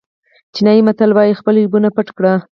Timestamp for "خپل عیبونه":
1.39-1.89